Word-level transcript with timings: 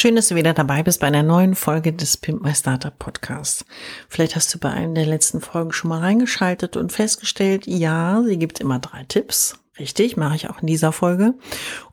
Schön, 0.00 0.14
dass 0.14 0.28
du 0.28 0.36
wieder 0.36 0.54
dabei 0.54 0.84
bist 0.84 1.00
bei 1.00 1.08
einer 1.08 1.24
neuen 1.24 1.56
Folge 1.56 1.92
des 1.92 2.16
Pimp 2.18 2.44
My 2.44 2.54
Startup 2.54 2.96
Podcasts. 2.96 3.64
Vielleicht 4.08 4.36
hast 4.36 4.54
du 4.54 4.60
bei 4.60 4.70
einer 4.70 4.94
der 4.94 5.06
letzten 5.06 5.40
Folgen 5.40 5.72
schon 5.72 5.88
mal 5.88 5.98
reingeschaltet 5.98 6.76
und 6.76 6.92
festgestellt, 6.92 7.66
ja, 7.66 8.22
sie 8.24 8.38
gibt 8.38 8.60
immer 8.60 8.78
drei 8.78 9.02
Tipps. 9.08 9.58
Richtig, 9.76 10.16
mache 10.16 10.36
ich 10.36 10.48
auch 10.48 10.60
in 10.60 10.68
dieser 10.68 10.92
Folge. 10.92 11.34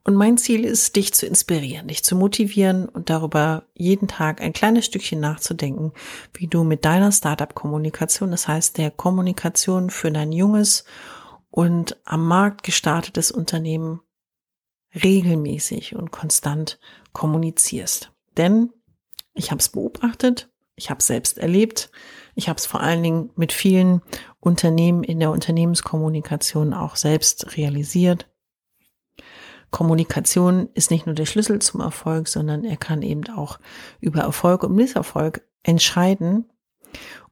Und 0.03 0.13
mein 0.13 0.37
Ziel 0.37 0.65
ist, 0.65 0.95
dich 0.95 1.15
zu 1.15 1.25
inspirieren, 1.25 1.87
dich 1.87 2.03
zu 2.03 2.15
motivieren 2.15 2.87
und 2.87 3.09
darüber 3.09 3.63
jeden 3.73 4.07
Tag 4.07 4.39
ein 4.39 4.53
kleines 4.53 4.85
Stückchen 4.85 5.19
nachzudenken, 5.19 5.91
wie 6.35 6.45
du 6.45 6.63
mit 6.63 6.85
deiner 6.85 7.11
Startup-Kommunikation, 7.11 8.29
das 8.29 8.47
heißt 8.47 8.77
der 8.77 8.91
Kommunikation 8.91 9.89
für 9.89 10.11
dein 10.11 10.31
junges 10.31 10.85
und 11.49 11.97
am 12.05 12.27
Markt 12.27 12.61
gestartetes 12.61 13.31
Unternehmen 13.31 14.01
regelmäßig 15.03 15.95
und 15.95 16.11
konstant 16.11 16.79
kommunizierst. 17.13 18.11
Denn 18.37 18.71
ich 19.33 19.51
habe 19.51 19.59
es 19.59 19.69
beobachtet, 19.69 20.49
ich 20.75 20.89
habe 20.89 20.99
es 20.99 21.07
selbst 21.07 21.37
erlebt, 21.37 21.89
ich 22.35 22.49
habe 22.49 22.57
es 22.57 22.65
vor 22.65 22.81
allen 22.81 23.03
Dingen 23.03 23.29
mit 23.35 23.53
vielen 23.53 24.01
Unternehmen 24.39 25.03
in 25.03 25.19
der 25.19 25.31
Unternehmenskommunikation 25.31 26.73
auch 26.73 26.95
selbst 26.95 27.57
realisiert. 27.57 28.29
Kommunikation 29.71 30.69
ist 30.73 30.91
nicht 30.91 31.05
nur 31.05 31.15
der 31.15 31.25
Schlüssel 31.25 31.59
zum 31.59 31.81
Erfolg, 31.81 32.27
sondern 32.27 32.63
er 32.63 32.77
kann 32.77 33.01
eben 33.01 33.27
auch 33.35 33.59
über 33.99 34.21
Erfolg 34.21 34.63
und 34.63 34.75
Misserfolg 34.75 35.45
entscheiden. 35.63 36.49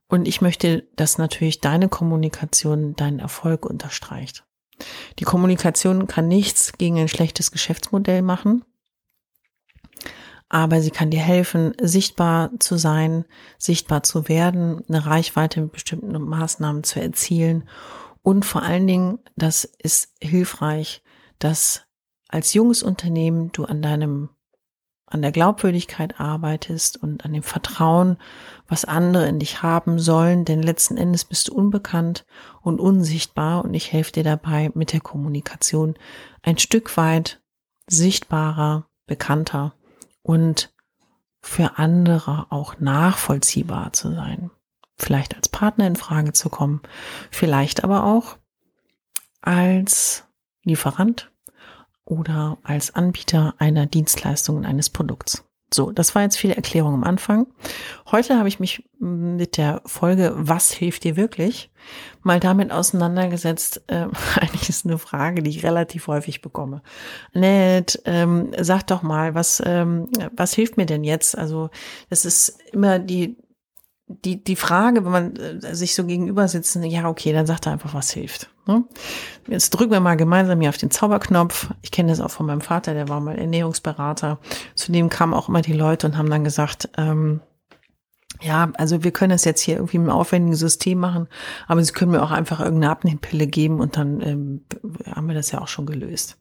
Und 0.07 0.27
ich 0.27 0.41
möchte, 0.41 0.87
dass 0.95 1.17
natürlich 1.17 1.61
deine 1.61 1.89
Kommunikation 1.89 2.95
deinen 2.95 3.19
Erfolg 3.19 3.65
unterstreicht. 3.65 4.45
Die 5.19 5.25
Kommunikation 5.25 6.07
kann 6.07 6.27
nichts 6.27 6.73
gegen 6.77 6.99
ein 6.99 7.07
schlechtes 7.07 7.51
Geschäftsmodell 7.51 8.21
machen 8.21 8.63
aber 10.53 10.81
sie 10.81 10.91
kann 10.91 11.09
dir 11.09 11.19
helfen, 11.19 11.73
sichtbar 11.81 12.51
zu 12.59 12.77
sein, 12.77 13.25
sichtbar 13.57 14.03
zu 14.03 14.29
werden, 14.29 14.83
eine 14.87 15.03
Reichweite 15.03 15.61
mit 15.61 15.71
bestimmten 15.71 16.11
Maßnahmen 16.11 16.83
zu 16.83 17.01
erzielen. 17.01 17.67
Und 18.21 18.45
vor 18.45 18.61
allen 18.61 18.85
Dingen, 18.85 19.17
das 19.35 19.63
ist 19.63 20.13
hilfreich, 20.21 21.01
dass 21.39 21.87
als 22.29 22.53
junges 22.53 22.83
Unternehmen 22.83 23.51
du 23.51 23.65
an 23.65 23.81
deinem 23.81 24.29
an 25.13 25.21
der 25.21 25.31
Glaubwürdigkeit 25.31 26.19
arbeitest 26.19 26.97
und 26.97 27.23
an 27.23 27.33
dem 27.33 27.43
Vertrauen, 27.43 28.17
was 28.67 28.83
andere 28.83 29.27
in 29.27 29.39
dich 29.39 29.61
haben 29.61 29.99
sollen, 29.99 30.43
denn 30.43 30.63
letzten 30.63 30.97
Endes 30.97 31.23
bist 31.25 31.49
du 31.49 31.53
unbekannt 31.53 32.25
und 32.61 32.79
unsichtbar 32.79 33.63
und 33.63 33.73
ich 33.73 33.91
helfe 33.91 34.11
dir 34.11 34.23
dabei 34.23 34.71
mit 34.73 34.91
der 34.91 35.01
Kommunikation 35.01 35.95
ein 36.41 36.57
Stück 36.57 36.97
weit 36.97 37.41
sichtbarer, 37.87 38.87
bekannter 39.05 39.75
und 40.23 40.73
für 41.41 41.77
andere 41.77 42.47
auch 42.49 42.79
nachvollziehbar 42.79 43.93
zu 43.93 44.13
sein. 44.13 44.49
Vielleicht 44.95 45.35
als 45.35 45.49
Partner 45.49 45.85
in 45.85 45.95
Frage 45.95 46.33
zu 46.33 46.49
kommen, 46.49 46.81
vielleicht 47.29 47.83
aber 47.83 48.05
auch 48.05 48.37
als 49.41 50.23
Lieferant 50.63 51.32
oder 52.05 52.57
als 52.63 52.95
Anbieter 52.95 53.55
einer 53.57 53.85
Dienstleistung 53.85 54.57
und 54.57 54.65
eines 54.65 54.89
Produkts. 54.89 55.43
So, 55.73 55.91
das 55.91 56.13
war 56.13 56.21
jetzt 56.21 56.37
viel 56.37 56.51
Erklärung 56.51 56.93
am 56.93 57.03
Anfang. 57.03 57.47
Heute 58.11 58.37
habe 58.37 58.47
ich 58.47 58.59
mich 58.59 58.87
mit 58.99 59.57
der 59.57 59.81
Folge 59.85 60.33
Was 60.35 60.71
hilft 60.71 61.03
dir 61.03 61.15
wirklich 61.15 61.71
mal 62.21 62.39
damit 62.39 62.71
auseinandergesetzt. 62.71 63.83
Äh, 63.87 64.07
eigentlich 64.39 64.69
ist 64.69 64.85
eine 64.85 64.97
Frage, 64.97 65.41
die 65.41 65.49
ich 65.49 65.63
relativ 65.63 66.07
häufig 66.07 66.41
bekomme. 66.41 66.81
Nett, 67.33 68.01
ähm, 68.05 68.51
sag 68.59 68.83
doch 68.83 69.01
mal, 69.01 69.35
was, 69.35 69.61
ähm, 69.65 70.09
was 70.35 70.53
hilft 70.53 70.77
mir 70.77 70.85
denn 70.85 71.03
jetzt? 71.03 71.37
Also, 71.37 71.69
das 72.09 72.25
ist 72.25 72.61
immer 72.71 72.99
die, 72.99 73.37
die, 74.07 74.43
die 74.43 74.55
Frage, 74.55 75.05
wenn 75.05 75.11
man 75.11 75.35
äh, 75.35 75.75
sich 75.75 75.95
so 75.95 76.05
gegenüber 76.05 76.47
sitzen, 76.47 76.83
ja, 76.83 77.07
okay, 77.07 77.33
dann 77.33 77.45
sagt 77.45 77.65
er 77.65 77.73
einfach, 77.73 77.93
was 77.93 78.11
hilft. 78.11 78.49
Ne? 78.65 78.83
Jetzt 79.47 79.71
drücken 79.71 79.91
wir 79.91 79.99
mal 79.99 80.17
gemeinsam 80.17 80.59
hier 80.59 80.69
auf 80.69 80.77
den 80.77 80.91
Zauberknopf. 80.91 81.69
Ich 81.81 81.91
kenne 81.91 82.09
das 82.09 82.19
auch 82.19 82.31
von 82.31 82.45
meinem 82.45 82.61
Vater, 82.61 82.93
der 82.93 83.09
war 83.09 83.19
mal 83.19 83.37
Ernährungsberater. 83.37 84.39
Zudem 84.75 85.09
kamen 85.09 85.33
auch 85.33 85.49
immer 85.49 85.61
die 85.61 85.73
Leute 85.73 86.07
und 86.07 86.17
haben 86.17 86.29
dann 86.29 86.43
gesagt, 86.43 86.89
ähm, 86.97 87.41
ja, 88.43 88.71
also 88.75 89.03
wir 89.03 89.11
können 89.11 89.31
das 89.31 89.45
jetzt 89.45 89.61
hier 89.61 89.75
irgendwie 89.75 89.97
mit 89.97 90.09
einem 90.09 90.17
aufwendigen 90.17 90.55
System 90.55 90.99
machen, 90.99 91.27
aber 91.67 91.83
Sie 91.83 91.93
können 91.93 92.11
mir 92.11 92.21
auch 92.21 92.31
einfach 92.31 92.59
irgendeine 92.59 92.91
Abnehmpille 92.91 93.47
geben 93.47 93.79
und 93.79 93.97
dann 93.97 94.21
ähm, 94.21 94.61
haben 95.05 95.27
wir 95.27 95.35
das 95.35 95.51
ja 95.51 95.61
auch 95.61 95.67
schon 95.67 95.85
gelöst. 95.85 96.37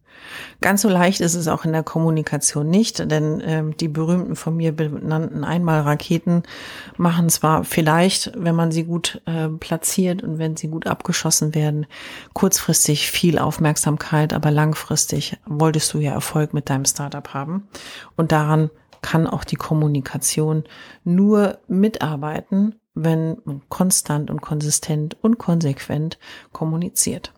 Ganz 0.60 0.82
so 0.82 0.88
leicht 0.88 1.20
ist 1.20 1.34
es 1.34 1.48
auch 1.48 1.64
in 1.64 1.72
der 1.72 1.82
Kommunikation 1.82 2.68
nicht, 2.68 3.10
denn 3.10 3.42
ähm, 3.44 3.76
die 3.76 3.88
berühmten 3.88 4.36
von 4.36 4.56
mir 4.56 4.72
benannten 4.72 5.44
Einmalraketen 5.44 6.44
machen 6.96 7.28
zwar 7.28 7.64
vielleicht, 7.64 8.32
wenn 8.36 8.54
man 8.54 8.70
sie 8.70 8.84
gut 8.84 9.20
äh, 9.26 9.48
platziert 9.48 10.22
und 10.22 10.38
wenn 10.38 10.56
sie 10.56 10.68
gut 10.68 10.86
abgeschossen 10.86 11.54
werden, 11.54 11.86
kurzfristig 12.34 13.10
viel 13.10 13.38
Aufmerksamkeit, 13.38 14.32
aber 14.32 14.50
langfristig 14.50 15.38
wolltest 15.46 15.92
du 15.94 15.98
ja 15.98 16.12
Erfolg 16.12 16.54
mit 16.54 16.70
deinem 16.70 16.84
Startup 16.84 17.34
haben 17.34 17.68
und 18.16 18.32
daran 18.32 18.70
kann 19.02 19.26
auch 19.26 19.44
die 19.44 19.56
Kommunikation 19.56 20.64
nur 21.04 21.58
mitarbeiten, 21.68 22.76
wenn 22.94 23.38
man 23.44 23.62
konstant 23.68 24.30
und 24.30 24.40
konsistent 24.40 25.16
und 25.22 25.38
konsequent 25.38 26.18
kommuniziert. 26.52 27.32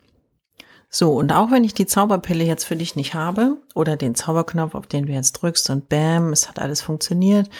So, 0.96 1.12
und 1.14 1.32
auch 1.32 1.50
wenn 1.50 1.64
ich 1.64 1.74
die 1.74 1.86
Zauberpille 1.86 2.44
jetzt 2.44 2.62
für 2.62 2.76
dich 2.76 2.94
nicht 2.94 3.14
habe 3.14 3.56
oder 3.74 3.96
den 3.96 4.14
Zauberknopf, 4.14 4.76
auf 4.76 4.86
den 4.86 5.06
du 5.06 5.12
jetzt 5.12 5.32
drückst 5.32 5.70
und 5.70 5.88
bam, 5.88 6.32
es 6.32 6.48
hat 6.48 6.60
alles 6.60 6.82
funktioniert, 6.82 7.50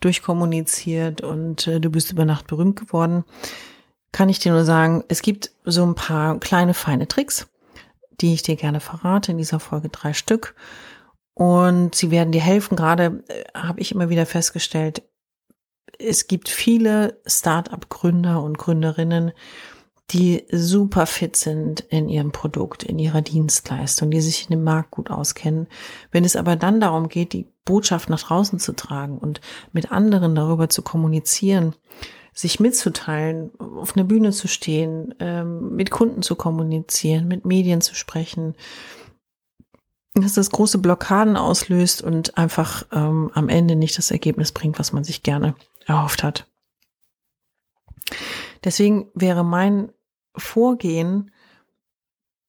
durchkommuniziert 0.00 1.20
und 1.20 1.66
äh, 1.66 1.80
du 1.80 1.90
bist 1.90 2.12
über 2.12 2.24
Nacht 2.24 2.46
berühmt 2.46 2.76
geworden, 2.76 3.24
kann 4.10 4.30
ich 4.30 4.38
dir 4.38 4.52
nur 4.52 4.64
sagen, 4.64 5.04
es 5.08 5.20
gibt 5.20 5.50
so 5.66 5.84
ein 5.84 5.96
paar 5.96 6.40
kleine 6.40 6.72
feine 6.72 7.06
Tricks, 7.06 7.46
die 8.22 8.32
ich 8.32 8.42
dir 8.42 8.56
gerne 8.56 8.80
verrate 8.80 9.32
in 9.32 9.38
dieser 9.38 9.60
Folge 9.60 9.90
drei 9.90 10.14
Stück. 10.14 10.54
Und 11.38 11.94
sie 11.94 12.10
werden 12.10 12.32
dir 12.32 12.40
helfen. 12.40 12.74
Gerade 12.74 13.22
äh, 13.28 13.44
habe 13.54 13.80
ich 13.80 13.92
immer 13.92 14.08
wieder 14.08 14.26
festgestellt, 14.26 15.02
es 16.00 16.26
gibt 16.26 16.48
viele 16.48 17.20
Start-up-Gründer 17.26 18.42
und 18.42 18.58
Gründerinnen, 18.58 19.32
die 20.10 20.44
super 20.50 21.06
fit 21.06 21.36
sind 21.36 21.80
in 21.80 22.08
ihrem 22.08 22.32
Produkt, 22.32 22.82
in 22.82 22.98
ihrer 22.98 23.22
Dienstleistung, 23.22 24.10
die 24.10 24.20
sich 24.20 24.44
in 24.44 24.50
dem 24.50 24.64
Markt 24.64 24.90
gut 24.90 25.10
auskennen. 25.10 25.68
Wenn 26.10 26.24
es 26.24 26.34
aber 26.34 26.56
dann 26.56 26.80
darum 26.80 27.08
geht, 27.08 27.32
die 27.32 27.46
Botschaft 27.64 28.10
nach 28.10 28.22
draußen 28.22 28.58
zu 28.58 28.72
tragen 28.72 29.18
und 29.18 29.40
mit 29.72 29.92
anderen 29.92 30.34
darüber 30.34 30.68
zu 30.68 30.82
kommunizieren, 30.82 31.74
sich 32.32 32.58
mitzuteilen, 32.58 33.50
auf 33.58 33.96
einer 33.96 34.04
Bühne 34.04 34.32
zu 34.32 34.48
stehen, 34.48 35.14
ähm, 35.20 35.76
mit 35.76 35.90
Kunden 35.92 36.22
zu 36.22 36.34
kommunizieren, 36.34 37.28
mit 37.28 37.44
Medien 37.44 37.80
zu 37.80 37.94
sprechen, 37.94 38.54
dass 40.22 40.34
das 40.34 40.50
große 40.50 40.78
Blockaden 40.78 41.36
auslöst 41.36 42.02
und 42.02 42.36
einfach 42.36 42.84
ähm, 42.92 43.30
am 43.34 43.48
Ende 43.48 43.76
nicht 43.76 43.96
das 43.98 44.10
Ergebnis 44.10 44.52
bringt, 44.52 44.78
was 44.78 44.92
man 44.92 45.04
sich 45.04 45.22
gerne 45.22 45.54
erhofft 45.86 46.22
hat. 46.22 46.46
Deswegen 48.64 49.10
wäre 49.14 49.44
mein 49.44 49.92
Vorgehen 50.36 51.30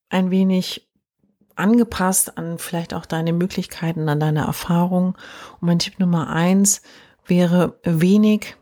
ein 0.10 0.32
wenig 0.32 0.90
angepasst 1.56 2.38
an 2.38 2.58
vielleicht 2.58 2.94
auch 2.94 3.06
deine 3.06 3.34
Möglichkeiten, 3.34 4.10
an 4.10 4.20
deine 4.20 4.46
Erfahrung. 4.46 5.18
Und 5.60 5.68
mein 5.68 5.80
Tipp 5.80 6.00
Nummer 6.00 6.30
eins 6.30 6.82
wäre 7.26 7.80
wenig, 7.84 8.56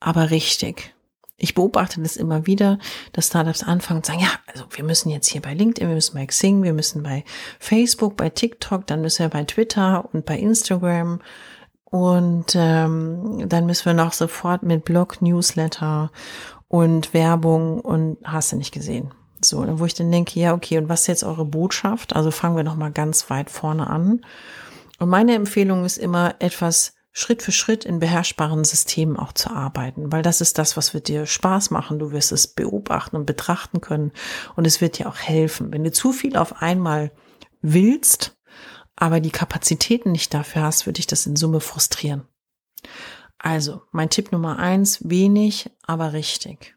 aber 0.00 0.30
richtig. 0.30 0.93
Ich 1.36 1.54
beobachte 1.54 2.00
das 2.00 2.16
immer 2.16 2.46
wieder, 2.46 2.78
dass 3.12 3.26
Startups 3.26 3.64
anfangen 3.64 3.98
und 3.98 4.06
sagen, 4.06 4.20
ja, 4.20 4.30
also 4.52 4.64
wir 4.70 4.84
müssen 4.84 5.10
jetzt 5.10 5.28
hier 5.28 5.42
bei 5.42 5.52
LinkedIn, 5.52 5.88
wir 5.88 5.96
müssen 5.96 6.14
bei 6.14 6.26
Xing, 6.26 6.62
wir 6.62 6.72
müssen 6.72 7.02
bei 7.02 7.24
Facebook, 7.58 8.16
bei 8.16 8.30
TikTok, 8.30 8.86
dann 8.86 9.00
müssen 9.00 9.20
wir 9.24 9.30
bei 9.30 9.42
Twitter 9.44 10.08
und 10.12 10.26
bei 10.26 10.38
Instagram 10.38 11.20
und 11.84 12.54
ähm, 12.56 13.48
dann 13.48 13.66
müssen 13.66 13.86
wir 13.86 13.94
noch 13.94 14.12
sofort 14.12 14.62
mit 14.62 14.84
Blog, 14.84 15.22
Newsletter 15.22 16.10
und 16.68 17.14
Werbung 17.14 17.80
und 17.80 18.18
hast 18.24 18.52
du 18.52 18.56
nicht 18.56 18.72
gesehen. 18.72 19.12
So, 19.40 19.64
wo 19.78 19.84
ich 19.84 19.94
dann 19.94 20.10
denke, 20.10 20.40
ja, 20.40 20.54
okay, 20.54 20.78
und 20.78 20.88
was 20.88 21.02
ist 21.02 21.06
jetzt 21.06 21.24
eure 21.24 21.44
Botschaft? 21.44 22.16
Also 22.16 22.30
fangen 22.30 22.56
wir 22.56 22.64
noch 22.64 22.76
mal 22.76 22.90
ganz 22.90 23.28
weit 23.30 23.50
vorne 23.50 23.88
an. 23.88 24.24
Und 24.98 25.08
meine 25.08 25.34
Empfehlung 25.34 25.84
ist 25.84 25.98
immer 25.98 26.34
etwas 26.38 26.94
Schritt 27.16 27.42
für 27.42 27.52
Schritt 27.52 27.84
in 27.84 28.00
beherrschbaren 28.00 28.64
Systemen 28.64 29.16
auch 29.16 29.32
zu 29.32 29.50
arbeiten, 29.50 30.10
weil 30.10 30.22
das 30.22 30.40
ist 30.40 30.58
das, 30.58 30.76
was 30.76 30.94
wird 30.94 31.06
dir 31.06 31.26
Spaß 31.26 31.70
machen. 31.70 32.00
Du 32.00 32.10
wirst 32.10 32.32
es 32.32 32.48
beobachten 32.48 33.14
und 33.14 33.24
betrachten 33.24 33.80
können 33.80 34.10
und 34.56 34.66
es 34.66 34.80
wird 34.80 34.98
dir 34.98 35.08
auch 35.08 35.16
helfen. 35.16 35.72
Wenn 35.72 35.84
du 35.84 35.92
zu 35.92 36.12
viel 36.12 36.36
auf 36.36 36.60
einmal 36.60 37.12
willst, 37.62 38.36
aber 38.96 39.20
die 39.20 39.30
Kapazitäten 39.30 40.10
nicht 40.10 40.34
dafür 40.34 40.62
hast, 40.62 40.86
würde 40.86 40.98
ich 40.98 41.06
das 41.06 41.24
in 41.24 41.36
Summe 41.36 41.60
frustrieren. 41.60 42.26
Also, 43.38 43.82
mein 43.92 44.10
Tipp 44.10 44.32
Nummer 44.32 44.58
eins, 44.58 45.08
wenig, 45.08 45.70
aber 45.82 46.14
richtig. 46.14 46.76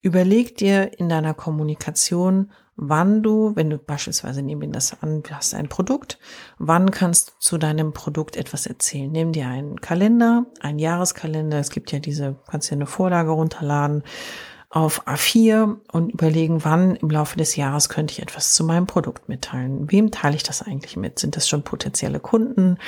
Überleg 0.00 0.56
dir 0.56 0.98
in 0.98 1.10
deiner 1.10 1.34
Kommunikation, 1.34 2.52
wann 2.76 3.22
du, 3.22 3.54
wenn 3.54 3.70
du 3.70 3.78
beispielsweise 3.78 4.42
nehmen 4.42 4.62
wir 4.62 4.68
das 4.68 5.02
an, 5.02 5.22
du 5.22 5.30
hast 5.30 5.54
ein 5.54 5.68
Produkt, 5.68 6.18
wann 6.58 6.90
kannst 6.90 7.30
du 7.30 7.32
zu 7.38 7.58
deinem 7.58 7.92
Produkt 7.92 8.36
etwas 8.36 8.66
erzählen? 8.66 9.10
Nimm 9.10 9.32
dir 9.32 9.46
einen 9.46 9.80
Kalender, 9.80 10.46
einen 10.60 10.78
Jahreskalender. 10.78 11.58
Es 11.58 11.70
gibt 11.70 11.92
ja 11.92 11.98
diese, 11.98 12.36
kannst 12.50 12.70
dir 12.70 12.74
eine 12.74 12.86
Vorlage 12.86 13.30
runterladen 13.30 14.02
auf 14.72 15.06
A4 15.06 15.76
und 15.92 16.12
überlegen, 16.14 16.64
wann 16.64 16.96
im 16.96 17.10
Laufe 17.10 17.36
des 17.36 17.56
Jahres 17.56 17.90
könnte 17.90 18.12
ich 18.12 18.22
etwas 18.22 18.54
zu 18.54 18.64
meinem 18.64 18.86
Produkt 18.86 19.28
mitteilen. 19.28 19.92
Wem 19.92 20.10
teile 20.10 20.34
ich 20.34 20.44
das 20.44 20.62
eigentlich 20.62 20.96
mit? 20.96 21.18
Sind 21.18 21.36
das 21.36 21.46
schon 21.46 21.62
potenzielle 21.62 22.20
Kunden? 22.20 22.78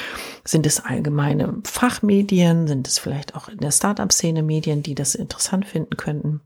Sind 0.45 0.65
es 0.65 0.83
allgemeine 0.83 1.61
Fachmedien? 1.65 2.67
Sind 2.69 2.89
es 2.89 2.99
vielleicht 2.99 3.35
auch 3.35 3.49
in 3.49 3.59
der 3.59 3.71
Startup-Szene 3.71 4.43
Medien, 4.43 4.83
die 4.83 4.95
das 4.95 5.15
interessant 5.15 5.67
finden 5.67 5.99
könnten? 5.99 6.41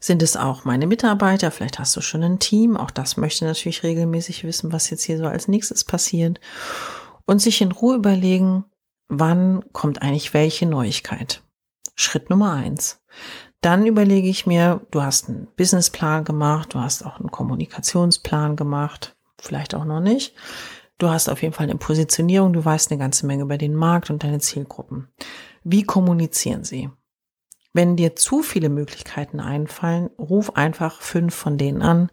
Sind 0.00 0.22
es 0.22 0.36
auch 0.36 0.64
meine 0.64 0.86
Mitarbeiter? 0.86 1.50
Vielleicht 1.50 1.78
hast 1.78 1.96
du 1.96 2.00
schon 2.00 2.22
ein 2.22 2.38
Team. 2.38 2.76
Auch 2.76 2.90
das 2.90 3.16
möchte 3.16 3.44
natürlich 3.44 3.82
regelmäßig 3.82 4.44
wissen, 4.44 4.72
was 4.72 4.90
jetzt 4.90 5.04
hier 5.04 5.18
so 5.18 5.26
als 5.26 5.48
nächstes 5.48 5.84
passiert. 5.84 6.40
Und 7.26 7.40
sich 7.42 7.60
in 7.60 7.72
Ruhe 7.72 7.96
überlegen, 7.96 8.64
wann 9.08 9.64
kommt 9.72 10.02
eigentlich 10.02 10.34
welche 10.34 10.66
Neuigkeit. 10.66 11.42
Schritt 11.94 12.30
Nummer 12.30 12.52
eins. 12.52 13.02
Dann 13.60 13.86
überlege 13.86 14.28
ich 14.28 14.46
mir, 14.46 14.86
du 14.92 15.02
hast 15.02 15.28
einen 15.28 15.48
Businessplan 15.56 16.24
gemacht, 16.24 16.74
du 16.74 16.78
hast 16.78 17.04
auch 17.04 17.18
einen 17.18 17.30
Kommunikationsplan 17.30 18.54
gemacht, 18.54 19.16
vielleicht 19.40 19.74
auch 19.74 19.84
noch 19.84 20.00
nicht. 20.00 20.34
Du 20.98 21.08
hast 21.08 21.28
auf 21.28 21.42
jeden 21.42 21.54
Fall 21.54 21.64
eine 21.64 21.76
Positionierung, 21.76 22.52
du 22.52 22.64
weißt 22.64 22.90
eine 22.90 22.98
ganze 22.98 23.26
Menge 23.26 23.42
über 23.42 23.58
den 23.58 23.74
Markt 23.74 24.10
und 24.10 24.22
deine 24.22 24.38
Zielgruppen. 24.38 25.08
Wie 25.64 25.82
kommunizieren 25.82 26.64
sie? 26.64 26.90
Wenn 27.78 27.94
dir 27.94 28.16
zu 28.16 28.42
viele 28.42 28.70
Möglichkeiten 28.70 29.38
einfallen, 29.38 30.10
ruf 30.18 30.56
einfach 30.56 31.00
fünf 31.00 31.32
von 31.32 31.58
denen 31.58 31.80
an. 31.80 32.10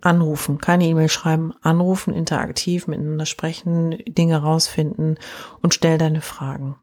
Anrufen, 0.00 0.58
keine 0.58 0.84
E-Mail 0.84 1.08
schreiben, 1.08 1.54
anrufen, 1.60 2.14
interaktiv 2.14 2.86
miteinander 2.86 3.26
sprechen, 3.26 3.98
Dinge 4.06 4.40
rausfinden 4.40 5.18
und 5.60 5.74
stell 5.74 5.98
deine 5.98 6.20
Fragen. 6.20 6.76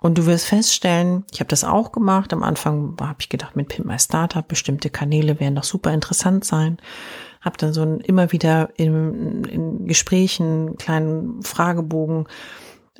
Und 0.00 0.18
du 0.18 0.26
wirst 0.26 0.46
feststellen, 0.46 1.24
ich 1.32 1.38
habe 1.38 1.46
das 1.46 1.62
auch 1.62 1.92
gemacht. 1.92 2.32
Am 2.32 2.42
Anfang 2.42 2.96
habe 3.00 3.18
ich 3.20 3.28
gedacht, 3.28 3.54
mit 3.54 3.68
Pimp 3.68 3.86
My 3.86 4.00
Startup, 4.00 4.48
bestimmte 4.48 4.90
Kanäle 4.90 5.38
werden 5.38 5.54
doch 5.54 5.62
super 5.62 5.92
interessant 5.92 6.44
sein. 6.44 6.78
Habe 7.40 7.58
dann 7.58 7.72
so 7.72 7.82
ein, 7.82 8.00
immer 8.00 8.32
wieder 8.32 8.70
in, 8.74 9.44
in 9.44 9.86
Gesprächen, 9.86 10.76
kleinen 10.78 11.44
Fragebogen 11.44 12.26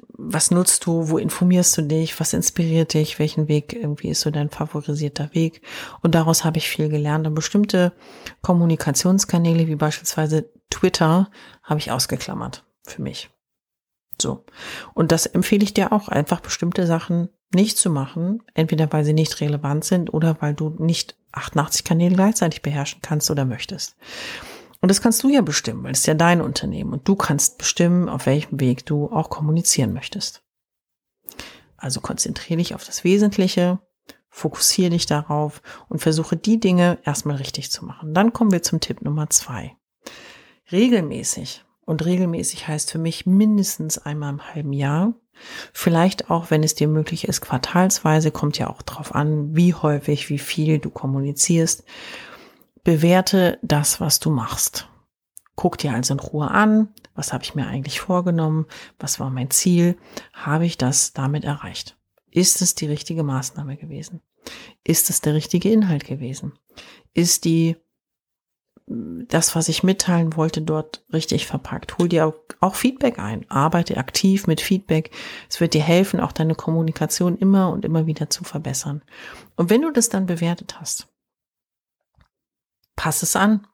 was 0.09 0.51
nutzt 0.51 0.87
du, 0.87 1.09
wo 1.09 1.19
informierst 1.19 1.77
du 1.79 1.83
dich, 1.83 2.19
was 2.19 2.33
inspiriert 2.33 2.95
dich, 2.95 3.19
welchen 3.19 3.49
Weg 3.49 3.73
irgendwie 3.75 4.09
ist 4.09 4.23
so 4.23 4.31
dein 4.31 4.51
favorisierter 4.51 5.35
Weg. 5.35 5.63
Und 6.03 6.15
daraus 6.15 6.45
habe 6.45 6.59
ich 6.59 6.69
viel 6.69 6.89
gelernt. 6.89 7.27
Und 7.27 7.35
bestimmte 7.35 7.93
Kommunikationskanäle, 8.43 9.67
wie 9.67 9.77
beispielsweise 9.77 10.51
Twitter, 10.71 11.31
habe 11.63 11.81
ich 11.81 11.91
ausgeklammert 11.91 12.65
für 12.83 13.03
mich. 13.03 13.31
So. 14.21 14.45
Und 14.95 15.13
das 15.13 15.27
empfehle 15.27 15.65
ich 15.65 15.75
dir 15.75 15.93
auch, 15.93 16.09
einfach 16.09 16.41
bestimmte 16.41 16.87
Sachen 16.87 17.29
nicht 17.55 17.79
zu 17.79 17.91
machen, 17.91 18.43
entweder 18.55 18.93
weil 18.93 19.05
sie 19.05 19.13
nicht 19.13 19.41
relevant 19.41 19.85
sind 19.85 20.13
oder 20.13 20.37
weil 20.41 20.55
du 20.55 20.71
nicht 20.79 21.17
88 21.33 21.85
Kanäle 21.85 22.15
gleichzeitig 22.15 22.63
beherrschen 22.63 23.01
kannst 23.03 23.31
oder 23.31 23.45
möchtest. 23.45 23.97
Und 24.87 24.91
das 24.91 25.00
kannst 25.00 25.25
du 25.25 25.29
ja 25.29 25.41
bestimmen, 25.41 25.83
weil 25.83 25.91
es 25.91 25.99
ist 26.03 26.06
ja 26.06 26.15
dein 26.15 26.41
Unternehmen 26.41 26.93
und 26.93 27.09
du 27.09 27.17
kannst 27.17 27.59
bestimmen, 27.59 28.09
auf 28.09 28.27
welchem 28.27 28.61
Weg 28.61 28.87
du 28.87 29.11
auch 29.11 29.31
kommunizieren 29.31 29.93
möchtest. 29.93 30.44
Also 31.77 32.00
konzentriere 32.00 32.59
dich 32.59 32.73
auf 32.73 32.85
das 32.85 33.03
Wesentliche, 33.03 33.81
fokussiere 34.29 34.91
dich 34.91 35.06
darauf 35.06 35.61
und 35.88 35.99
versuche 35.99 36.37
die 36.37 36.61
Dinge 36.61 36.99
erstmal 37.03 37.35
richtig 37.35 37.73
zu 37.73 37.85
machen. 37.85 38.15
Dann 38.15 38.33
kommen 38.33 38.53
wir 38.53 38.62
zum 38.62 38.79
Tipp 38.79 39.03
Nummer 39.03 39.29
zwei. 39.29 39.75
Regelmäßig. 40.71 41.65
Und 41.85 42.05
regelmäßig 42.05 42.69
heißt 42.69 42.93
für 42.93 42.99
mich 42.99 43.27
mindestens 43.27 43.99
einmal 43.99 44.35
im 44.35 44.55
halben 44.55 44.73
Jahr. 44.73 45.15
Vielleicht 45.73 46.31
auch, 46.31 46.53
wenn 46.53 46.62
es 46.62 46.77
dir 46.77 46.87
möglich 46.87 47.27
ist, 47.27 47.41
quartalsweise, 47.41 48.31
kommt 48.31 48.56
ja 48.56 48.71
auch 48.71 48.83
drauf 48.83 49.17
an, 49.17 49.56
wie 49.56 49.75
häufig, 49.75 50.31
wie 50.31 50.38
viel 50.38 50.79
du 50.79 50.91
kommunizierst. 50.91 51.83
Bewerte 52.87 53.59
das, 53.62 54.00
was 54.00 54.21
du 54.21 54.31
machst. 54.31 54.88
Guck 55.56 55.77
dir 55.77 55.93
also 55.93 56.15
in 56.15 56.21
Ruhe 56.21 56.49
an, 56.49 56.94
was 57.17 57.33
habe 57.33 57.43
ich 57.43 57.56
mir 57.56 57.67
eigentlich 57.67 57.99
vorgenommen, 57.99 58.67
was 59.00 59.19
war 59.19 59.29
mein 59.29 59.50
Ziel, 59.50 59.99
habe 60.33 60.67
ich 60.67 60.79
das 60.79 61.12
damit 61.12 61.43
erreicht? 61.43 61.97
Ist 62.31 62.62
es 62.62 62.77
die 62.77 62.87
richtige 62.87 63.25
Maßnahme 63.25 63.77
gewesen? 63.77 64.21
Ist 64.85 65.11
es 65.11 65.21
der 65.21 65.35
richtige 65.35 65.69
Inhalt 65.69 66.05
gewesen? 66.05 66.53
Ist 67.12 67.44
die 67.44 67.75
das, 68.87 69.56
was 69.56 69.69
ich 69.69 69.83
mitteilen 69.83 70.37
wollte, 70.37 70.62
dort 70.62 71.05
richtig 71.12 71.49
verpackt. 71.49 71.99
Hol 71.99 72.09
dir 72.09 72.35
auch 72.61 72.77
Feedback 72.77 73.19
ein. 73.19 73.50
Arbeite 73.50 73.97
aktiv 73.97 74.47
mit 74.47 74.61
Feedback. 74.61 75.11
Es 75.50 75.61
wird 75.61 75.75
dir 75.75 75.83
helfen, 75.83 76.21
auch 76.21 76.31
deine 76.31 76.55
Kommunikation 76.55 77.37
immer 77.37 77.73
und 77.73 77.85
immer 77.85 78.06
wieder 78.06 78.31
zu 78.31 78.44
verbessern. 78.44 79.03
Und 79.56 79.71
wenn 79.71 79.83
du 79.83 79.91
das 79.91 80.09
dann 80.09 80.27
bewertet 80.27 80.79
hast, 80.79 81.09
pass 82.97 83.23
es 83.23 83.37
an. 83.37 83.67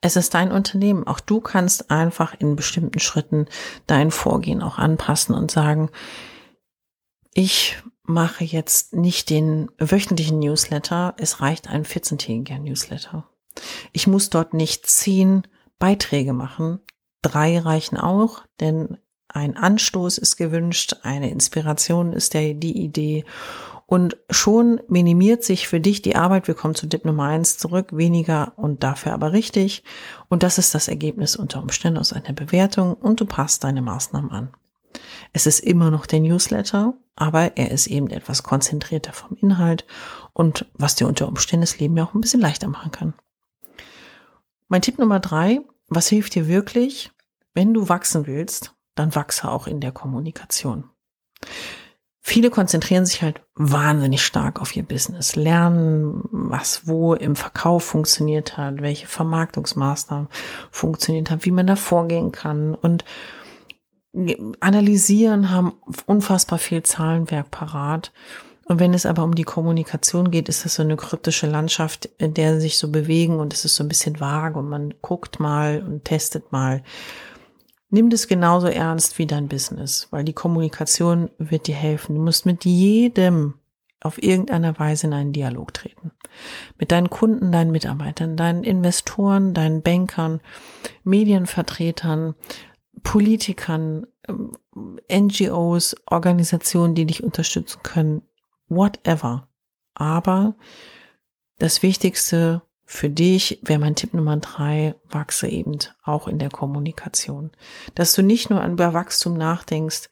Es 0.00 0.16
ist 0.16 0.34
dein 0.34 0.52
Unternehmen. 0.52 1.06
Auch 1.06 1.20
du 1.20 1.40
kannst 1.40 1.90
einfach 1.90 2.34
in 2.38 2.56
bestimmten 2.56 2.98
Schritten 2.98 3.46
dein 3.86 4.10
Vorgehen 4.10 4.62
auch 4.62 4.78
anpassen 4.78 5.34
und 5.34 5.50
sagen, 5.50 5.90
ich 7.32 7.78
mache 8.02 8.44
jetzt 8.44 8.92
nicht 8.94 9.30
den 9.30 9.70
wöchentlichen 9.78 10.40
Newsletter. 10.40 11.14
Es 11.18 11.40
reicht 11.40 11.68
ein 11.68 11.84
14-tägiger 11.84 12.58
Newsletter. 12.58 13.28
Ich 13.92 14.06
muss 14.06 14.30
dort 14.30 14.52
nicht 14.52 14.86
zehn 14.86 15.46
Beiträge 15.78 16.32
machen. 16.32 16.80
Drei 17.22 17.58
reichen 17.58 17.96
auch, 17.96 18.42
denn 18.58 18.98
ein 19.28 19.56
Anstoß 19.56 20.18
ist 20.18 20.36
gewünscht, 20.36 20.96
eine 21.02 21.30
Inspiration 21.30 22.12
ist 22.12 22.34
der, 22.34 22.54
die 22.54 22.76
Idee 22.76 23.24
und 23.90 24.16
schon 24.30 24.80
minimiert 24.86 25.42
sich 25.42 25.66
für 25.66 25.80
dich 25.80 26.00
die 26.00 26.14
Arbeit. 26.14 26.46
Wir 26.46 26.54
kommen 26.54 26.76
zu 26.76 26.86
Tipp 26.86 27.04
Nummer 27.04 27.24
eins 27.24 27.58
zurück. 27.58 27.88
Weniger 27.90 28.52
und 28.54 28.84
dafür 28.84 29.12
aber 29.12 29.32
richtig. 29.32 29.82
Und 30.28 30.44
das 30.44 30.58
ist 30.58 30.76
das 30.76 30.86
Ergebnis 30.86 31.34
unter 31.34 31.60
Umständen 31.60 31.98
aus 31.98 32.12
einer 32.12 32.32
Bewertung 32.32 32.94
und 32.94 33.20
du 33.20 33.26
passt 33.26 33.64
deine 33.64 33.82
Maßnahmen 33.82 34.30
an. 34.30 34.54
Es 35.32 35.46
ist 35.46 35.58
immer 35.58 35.90
noch 35.90 36.06
der 36.06 36.20
Newsletter, 36.20 36.94
aber 37.16 37.56
er 37.56 37.72
ist 37.72 37.88
eben 37.88 38.10
etwas 38.10 38.44
konzentrierter 38.44 39.12
vom 39.12 39.36
Inhalt 39.36 39.84
und 40.34 40.66
was 40.74 40.94
dir 40.94 41.08
unter 41.08 41.26
Umständen 41.26 41.62
das 41.62 41.80
Leben 41.80 41.96
ja 41.96 42.04
auch 42.04 42.14
ein 42.14 42.20
bisschen 42.20 42.40
leichter 42.40 42.68
machen 42.68 42.92
kann. 42.92 43.14
Mein 44.68 44.82
Tipp 44.82 45.00
Nummer 45.00 45.18
drei, 45.18 45.62
was 45.88 46.06
hilft 46.06 46.36
dir 46.36 46.46
wirklich? 46.46 47.10
Wenn 47.54 47.74
du 47.74 47.88
wachsen 47.88 48.28
willst, 48.28 48.72
dann 48.94 49.16
wachse 49.16 49.50
auch 49.50 49.66
in 49.66 49.80
der 49.80 49.90
Kommunikation. 49.90 50.84
Viele 52.22 52.50
konzentrieren 52.50 53.06
sich 53.06 53.22
halt 53.22 53.40
wahnsinnig 53.54 54.22
stark 54.22 54.60
auf 54.60 54.76
ihr 54.76 54.82
Business, 54.82 55.36
lernen, 55.36 56.22
was 56.30 56.86
wo 56.86 57.14
im 57.14 57.34
Verkauf 57.34 57.84
funktioniert 57.84 58.58
hat, 58.58 58.82
welche 58.82 59.06
Vermarktungsmaßnahmen 59.06 60.28
funktioniert 60.70 61.30
haben, 61.30 61.44
wie 61.44 61.50
man 61.50 61.66
da 61.66 61.76
vorgehen 61.76 62.30
kann 62.30 62.74
und 62.74 63.04
analysieren, 64.60 65.50
haben 65.50 65.72
unfassbar 66.06 66.58
viel 66.58 66.82
Zahlenwerk 66.82 67.50
parat. 67.50 68.12
Und 68.64 68.78
wenn 68.78 68.94
es 68.94 69.06
aber 69.06 69.24
um 69.24 69.34
die 69.34 69.44
Kommunikation 69.44 70.30
geht, 70.30 70.48
ist 70.48 70.64
das 70.64 70.76
so 70.76 70.82
eine 70.82 70.96
kryptische 70.96 71.46
Landschaft, 71.46 72.08
in 72.18 72.34
der 72.34 72.60
sich 72.60 72.78
so 72.78 72.90
bewegen 72.90 73.40
und 73.40 73.52
es 73.52 73.64
ist 73.64 73.74
so 73.74 73.82
ein 73.82 73.88
bisschen 73.88 74.20
vage 74.20 74.58
und 74.58 74.68
man 74.68 74.94
guckt 75.00 75.40
mal 75.40 75.82
und 75.84 76.04
testet 76.04 76.52
mal. 76.52 76.82
Nimm 77.90 78.08
das 78.08 78.28
genauso 78.28 78.68
ernst 78.68 79.18
wie 79.18 79.26
dein 79.26 79.48
Business, 79.48 80.06
weil 80.10 80.24
die 80.24 80.32
Kommunikation 80.32 81.28
wird 81.38 81.66
dir 81.66 81.74
helfen. 81.74 82.14
Du 82.14 82.22
musst 82.22 82.46
mit 82.46 82.64
jedem 82.64 83.54
auf 84.00 84.22
irgendeiner 84.22 84.78
Weise 84.78 85.08
in 85.08 85.12
einen 85.12 85.32
Dialog 85.32 85.74
treten. 85.74 86.12
Mit 86.78 86.92
deinen 86.92 87.10
Kunden, 87.10 87.52
deinen 87.52 87.72
Mitarbeitern, 87.72 88.36
deinen 88.36 88.64
Investoren, 88.64 89.52
deinen 89.52 89.82
Bankern, 89.82 90.40
Medienvertretern, 91.04 92.34
Politikern, 93.02 94.06
ähm, 94.28 94.52
NGOs, 95.12 95.96
Organisationen, 96.06 96.94
die 96.94 97.06
dich 97.06 97.22
unterstützen 97.22 97.80
können, 97.82 98.22
whatever. 98.68 99.48
Aber 99.94 100.54
das 101.58 101.82
Wichtigste 101.82 102.62
für 102.92 103.08
dich 103.08 103.60
wäre 103.62 103.78
mein 103.78 103.94
Tipp 103.94 104.14
Nummer 104.14 104.36
drei, 104.38 104.96
wachse 105.08 105.46
eben 105.46 105.78
auch 106.02 106.26
in 106.26 106.40
der 106.40 106.50
Kommunikation. 106.50 107.52
Dass 107.94 108.14
du 108.14 108.22
nicht 108.22 108.50
nur 108.50 108.64
über 108.64 108.92
Wachstum 108.92 109.34
nachdenkst 109.34 110.10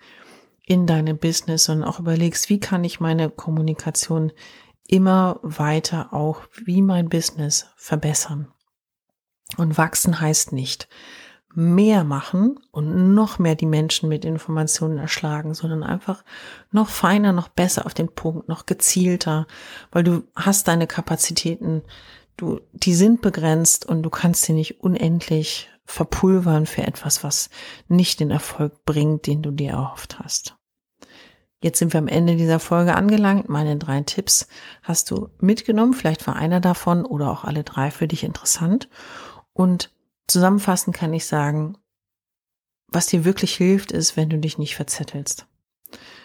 in 0.64 0.86
deinem 0.86 1.18
Business, 1.18 1.64
sondern 1.64 1.88
auch 1.88 1.98
überlegst, 1.98 2.48
wie 2.50 2.60
kann 2.60 2.84
ich 2.84 3.00
meine 3.00 3.30
Kommunikation 3.30 4.30
immer 4.86 5.40
weiter 5.42 6.12
auch 6.12 6.42
wie 6.52 6.80
mein 6.80 7.08
Business 7.08 7.66
verbessern. 7.74 8.46
Und 9.56 9.76
wachsen 9.76 10.20
heißt 10.20 10.52
nicht, 10.52 10.88
mehr 11.56 12.04
machen 12.04 12.60
und 12.70 13.12
noch 13.12 13.40
mehr 13.40 13.56
die 13.56 13.66
Menschen 13.66 14.08
mit 14.08 14.24
Informationen 14.24 14.98
erschlagen, 14.98 15.52
sondern 15.52 15.82
einfach 15.82 16.22
noch 16.70 16.88
feiner, 16.88 17.32
noch 17.32 17.48
besser 17.48 17.86
auf 17.86 17.94
den 17.94 18.14
Punkt, 18.14 18.48
noch 18.48 18.66
gezielter, 18.66 19.48
weil 19.90 20.04
du 20.04 20.22
hast 20.36 20.68
deine 20.68 20.86
Kapazitäten, 20.86 21.82
du, 22.38 22.60
die 22.72 22.94
sind 22.94 23.20
begrenzt 23.20 23.86
und 23.86 24.02
du 24.02 24.10
kannst 24.10 24.42
sie 24.42 24.52
nicht 24.52 24.80
unendlich 24.80 25.68
verpulvern 25.84 26.66
für 26.66 26.82
etwas, 26.82 27.24
was 27.24 27.50
nicht 27.88 28.20
den 28.20 28.30
Erfolg 28.30 28.84
bringt, 28.84 29.26
den 29.26 29.42
du 29.42 29.50
dir 29.50 29.72
erhofft 29.72 30.18
hast. 30.18 30.56
Jetzt 31.62 31.78
sind 31.78 31.92
wir 31.92 31.98
am 31.98 32.08
Ende 32.08 32.36
dieser 32.36 32.60
Folge 32.60 32.94
angelangt. 32.94 33.48
Meine 33.48 33.76
drei 33.76 34.00
Tipps 34.02 34.46
hast 34.82 35.10
du 35.10 35.28
mitgenommen. 35.40 35.92
Vielleicht 35.92 36.26
war 36.26 36.36
einer 36.36 36.60
davon 36.60 37.04
oder 37.04 37.30
auch 37.30 37.44
alle 37.44 37.64
drei 37.64 37.90
für 37.90 38.06
dich 38.06 38.22
interessant. 38.22 38.88
Und 39.52 39.90
Zusammenfassend 40.28 40.94
kann 40.94 41.12
ich 41.14 41.26
sagen, 41.26 41.78
was 42.86 43.06
dir 43.06 43.24
wirklich 43.24 43.56
hilft, 43.56 43.90
ist, 43.90 44.16
wenn 44.16 44.28
du 44.28 44.38
dich 44.38 44.58
nicht 44.58 44.76
verzettelst. 44.76 45.46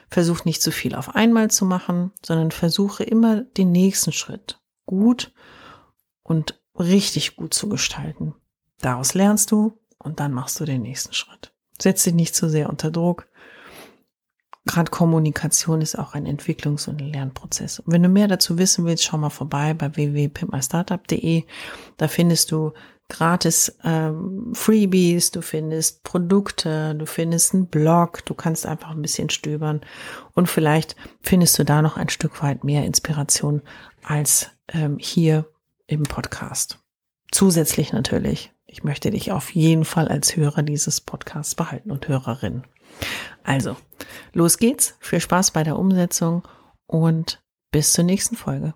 Versuch 0.10 0.46
nicht 0.46 0.62
zu 0.62 0.72
viel 0.72 0.94
auf 0.94 1.16
einmal 1.16 1.50
zu 1.50 1.66
machen, 1.66 2.12
sondern 2.24 2.52
versuche 2.52 3.04
immer 3.04 3.42
den 3.42 3.72
nächsten 3.72 4.12
Schritt 4.12 4.60
gut 4.86 5.34
und 6.24 6.60
richtig 6.78 7.36
gut 7.36 7.54
zu 7.54 7.70
gestalten. 7.70 8.34
Daraus 8.80 9.14
lernst 9.14 9.52
du 9.52 9.78
und 9.98 10.20
dann 10.20 10.34
machst 10.34 10.60
du 10.60 10.66
den 10.66 10.82
nächsten 10.82 11.14
Schritt. 11.14 11.54
Setz 11.82 12.04
dich 12.04 12.14
nicht 12.14 12.36
zu 12.36 12.50
sehr 12.50 12.70
unter 12.70 12.92
Druck. 12.92 13.28
Gerade 14.66 14.92
Kommunikation 14.92 15.82
ist 15.82 15.98
auch 16.00 16.14
ein 16.14 16.26
Entwicklungs- 16.26 16.88
und 16.88 17.02
Lernprozess. 17.02 17.80
Und 17.80 17.92
wenn 17.92 18.04
du 18.04 18.10
mehr 18.10 18.30
dazu 18.30 18.58
wissen 18.58 18.86
willst, 18.86 19.04
schau 19.04 19.18
mal 19.18 19.30
vorbei 19.30 19.74
bei 19.74 19.94
www.pimpmystartup.de. 19.94 21.44
Da 21.98 22.08
findest 22.08 22.52
du 22.52 22.72
gratis 23.10 23.78
ähm, 23.84 24.54
Freebies, 24.54 25.32
du 25.32 25.42
findest 25.42 26.04
Produkte, 26.04 26.96
du 26.96 27.06
findest 27.06 27.54
einen 27.54 27.68
Blog, 27.68 28.26
du 28.26 28.34
kannst 28.34 28.66
einfach 28.66 28.92
ein 28.92 29.02
bisschen 29.02 29.30
stöbern 29.30 29.82
und 30.34 30.48
vielleicht 30.48 30.96
findest 31.22 31.60
du 31.60 31.66
da 31.66 31.82
noch 31.82 31.98
ein 31.98 32.10
Stück 32.10 32.42
weit 32.42 32.64
mehr 32.64 32.86
Inspiration 32.86 33.62
als 34.04 34.50
ähm, 34.70 34.98
hier 35.00 35.46
im 35.88 36.04
Podcast. 36.04 36.80
Zusätzlich 37.32 37.94
natürlich, 37.94 38.54
ich 38.66 38.84
möchte 38.84 39.10
dich 39.12 39.32
auf 39.32 39.54
jeden 39.56 39.86
Fall 39.86 40.08
als 40.08 40.36
Hörer 40.36 40.64
dieses 40.64 41.02
Podcasts 41.02 41.56
behalten 41.56 41.92
und 41.92 42.08
Hörerin. 42.08 42.64
Also, 43.44 43.76
los 44.34 44.58
geht's, 44.58 44.96
viel 45.00 45.20
Spaß 45.20 45.52
bei 45.52 45.64
der 45.64 45.78
Umsetzung 45.78 46.48
und 46.86 47.44
bis 47.72 47.92
zur 47.94 48.04
nächsten 48.04 48.36
Folge. 48.36 48.76